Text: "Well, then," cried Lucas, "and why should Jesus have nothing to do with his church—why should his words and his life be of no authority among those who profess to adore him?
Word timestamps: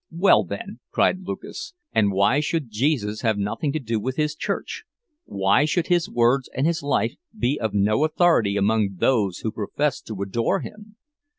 "Well, 0.11 0.43
then," 0.45 0.79
cried 0.89 1.19
Lucas, 1.27 1.75
"and 1.93 2.11
why 2.11 2.39
should 2.39 2.71
Jesus 2.71 3.21
have 3.21 3.37
nothing 3.37 3.71
to 3.73 3.79
do 3.79 3.99
with 3.99 4.15
his 4.17 4.33
church—why 4.33 5.65
should 5.65 5.85
his 5.89 6.09
words 6.09 6.49
and 6.55 6.65
his 6.65 6.81
life 6.81 7.13
be 7.37 7.59
of 7.59 7.75
no 7.75 8.03
authority 8.03 8.57
among 8.57 8.95
those 8.95 9.41
who 9.41 9.51
profess 9.51 10.01
to 10.01 10.19
adore 10.23 10.61
him? 10.61 10.95